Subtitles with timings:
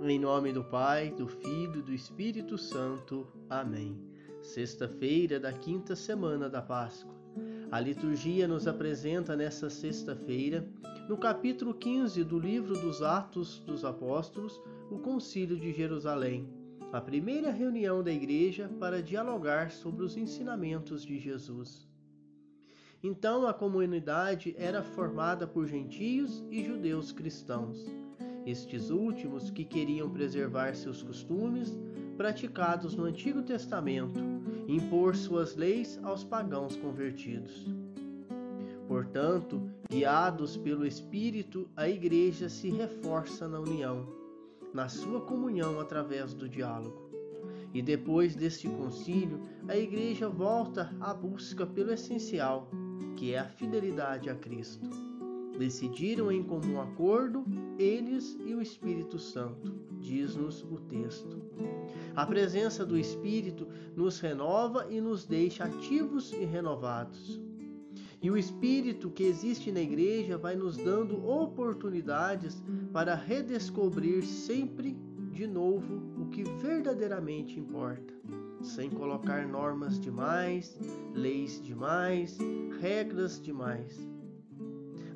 [0.00, 3.26] Em nome do Pai, do Filho e do Espírito Santo.
[3.50, 4.00] Amém.
[4.40, 7.12] Sexta-feira da quinta semana da Páscoa.
[7.68, 10.64] A liturgia nos apresenta nesta sexta-feira,
[11.08, 16.48] no capítulo 15 do livro dos Atos dos Apóstolos, o Concílio de Jerusalém,
[16.92, 21.88] a primeira reunião da igreja para dialogar sobre os ensinamentos de Jesus.
[23.02, 28.07] Então a comunidade era formada por gentios e judeus cristãos.
[28.48, 31.78] Estes últimos que queriam preservar seus costumes
[32.16, 34.18] praticados no Antigo Testamento,
[34.66, 37.66] impor suas leis aos pagãos convertidos.
[38.86, 44.08] Portanto, guiados pelo Espírito, a Igreja se reforça na união,
[44.72, 47.10] na sua comunhão através do diálogo.
[47.74, 52.70] E depois deste concílio, a Igreja volta à busca pelo essencial,
[53.14, 54.88] que é a fidelidade a Cristo.
[55.58, 57.44] Decidiram em comum acordo
[57.78, 61.42] eles e o Espírito Santo, diz-nos o texto.
[62.14, 67.40] A presença do Espírito nos renova e nos deixa ativos e renovados.
[68.22, 72.62] E o Espírito que existe na igreja vai nos dando oportunidades
[72.92, 74.96] para redescobrir sempre
[75.32, 78.14] de novo o que verdadeiramente importa
[78.62, 80.78] sem colocar normas demais,
[81.14, 82.38] leis demais,
[82.80, 84.17] regras demais.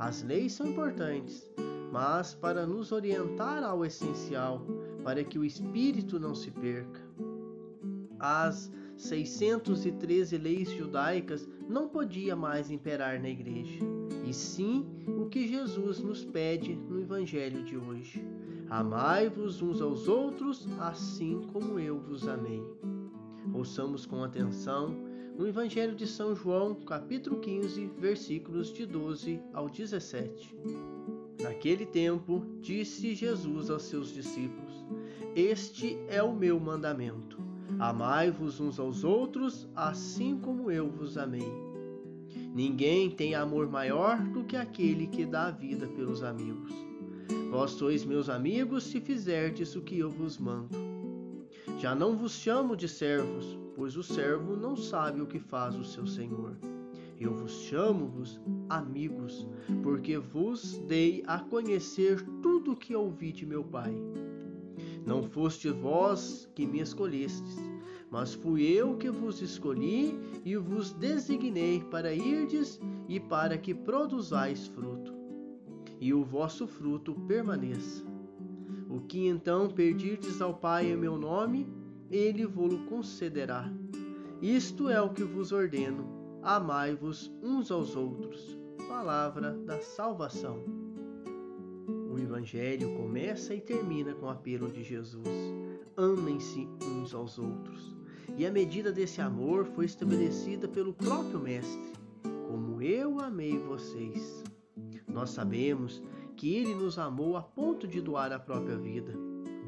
[0.00, 1.46] As leis são importantes,
[1.92, 4.66] mas para nos orientar ao essencial,
[5.04, 7.00] para que o espírito não se perca.
[8.18, 13.84] As 613 leis judaicas não podia mais imperar na igreja,
[14.26, 18.26] e sim o que Jesus nos pede no evangelho de hoje.
[18.70, 22.64] Amai-vos uns aos outros, assim como eu vos amei.
[23.52, 25.09] Ouçamos com atenção
[25.40, 30.54] no Evangelho de São João, capítulo 15, versículos de 12 ao 17.
[31.40, 34.84] Naquele tempo, disse Jesus aos seus discípulos:
[35.34, 37.38] Este é o meu mandamento.
[37.78, 41.50] Amai-vos uns aos outros, assim como eu vos amei.
[42.54, 46.74] Ninguém tem amor maior do que aquele que dá a vida pelos amigos.
[47.50, 50.76] Vós sois meus amigos se fizerdes o que eu vos mando.
[51.78, 55.82] Já não vos chamo de servos, pois o servo não sabe o que faz o
[55.82, 56.54] seu senhor.
[57.18, 59.48] Eu vos chamo-vos amigos,
[59.82, 63.94] porque vos dei a conhecer tudo o que ouvi de meu Pai.
[65.06, 67.56] Não foste vós que me escolhestes,
[68.10, 70.14] mas fui eu que vos escolhi
[70.44, 75.14] e vos designei para irdes e para que produzais fruto,
[75.98, 78.04] e o vosso fruto permaneça
[78.90, 81.64] o que então pedirdes ao Pai em meu nome,
[82.10, 83.70] ele vô-lo concederá.
[84.42, 86.04] Isto é o que vos ordeno:
[86.42, 88.58] amai-vos uns aos outros.
[88.88, 90.64] Palavra da salvação.
[92.10, 95.28] O Evangelho começa e termina com o apelo de Jesus:
[95.96, 97.94] amem-se uns aos outros.
[98.36, 101.92] E a medida desse amor foi estabelecida pelo próprio Mestre:
[102.48, 104.42] como eu amei vocês.
[105.06, 106.02] Nós sabemos
[106.36, 109.12] que ele nos amou a ponto de doar a própria vida,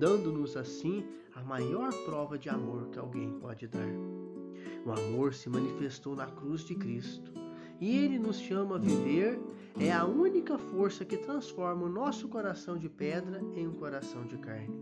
[0.00, 3.86] dando-nos assim a maior prova de amor que alguém pode dar.
[4.86, 7.30] O amor se manifestou na cruz de Cristo
[7.78, 9.38] e ele nos chama a viver.
[9.78, 14.38] É a única força que transforma o nosso coração de pedra em um coração de
[14.38, 14.74] carne,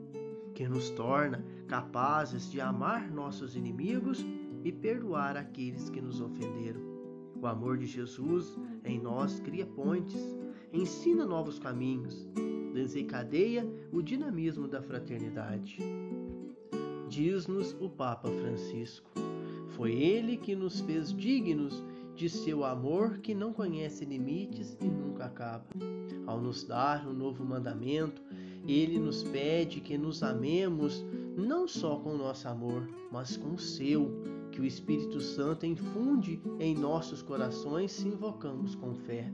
[0.55, 4.25] que nos torna capazes de amar nossos inimigos
[4.65, 6.81] e perdoar aqueles que nos ofenderam.
[7.41, 10.37] O amor de Jesus em nós cria pontes,
[10.73, 12.27] ensina novos caminhos,
[12.79, 15.79] desencadeia o dinamismo da fraternidade.
[17.09, 19.11] Diz-nos o Papa Francisco:
[19.71, 21.83] Foi ele que nos fez dignos
[22.15, 25.67] de seu amor que não conhece limites e nunca acaba.
[26.25, 28.23] Ao nos dar um novo mandamento,
[28.67, 31.05] ele nos pede que nos amemos
[31.37, 34.23] não só com nosso amor, mas com o seu,
[34.53, 39.33] que o Espírito Santo infunde em nossos corações se invocamos com fé.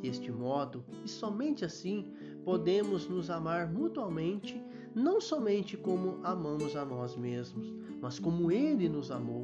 [0.00, 2.06] Deste modo, e somente assim,
[2.44, 4.62] podemos nos amar mutuamente,
[4.94, 9.42] não somente como amamos a nós mesmos, mas como Ele nos amou.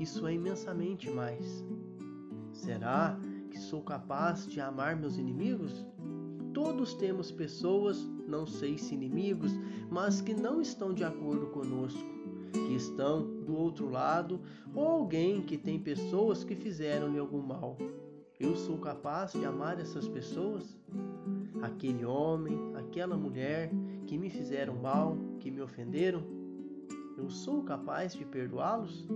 [0.00, 1.64] Isso é imensamente mais.
[2.52, 3.18] Será
[3.50, 5.86] que sou capaz de amar meus inimigos?
[6.54, 9.52] Todos temos pessoas, não sei se inimigos,
[9.90, 12.02] mas que não estão de acordo conosco,
[12.52, 14.40] que estão do outro lado,
[14.74, 17.76] ou alguém que tem pessoas que fizeram-lhe algum mal.
[18.40, 20.76] Eu sou capaz de amar essas pessoas?
[21.62, 23.70] Aquele homem, aquela mulher
[24.06, 26.22] que me fizeram mal, que me ofenderam?
[27.16, 29.06] Eu sou capaz de perdoá-los?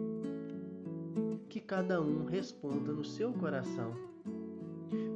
[1.48, 3.94] Que cada um responda no seu coração.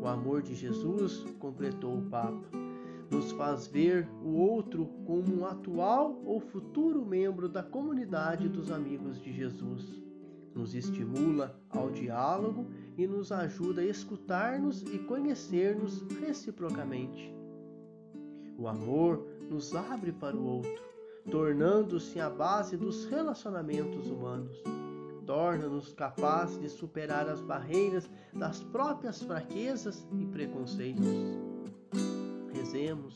[0.01, 2.47] O amor de Jesus, completou o Papa,
[3.11, 9.21] nos faz ver o outro como um atual ou futuro membro da comunidade dos amigos
[9.21, 10.06] de Jesus.
[10.57, 12.67] Nos estimula ao diálogo
[12.97, 17.31] e nos ajuda a escutar-nos e conhecer-nos reciprocamente.
[18.59, 20.83] O amor nos abre para o outro,
[21.31, 24.57] tornando-se a base dos relacionamentos humanos.
[25.27, 31.05] Torna-nos capazes de superar as barreiras das próprias fraquezas e preconceitos.
[32.55, 33.15] Rezemos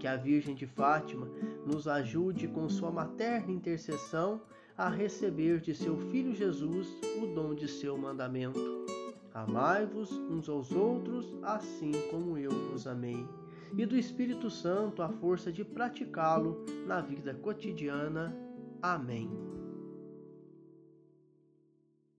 [0.00, 1.28] que a Virgem de Fátima
[1.64, 4.40] nos ajude com sua materna intercessão
[4.80, 6.88] a receber de seu Filho Jesus
[7.22, 8.86] o dom de seu mandamento.
[9.34, 13.28] Amai-vos uns aos outros, assim como eu vos amei.
[13.76, 18.34] E do Espírito Santo a força de praticá-lo na vida cotidiana.
[18.80, 19.59] Amém.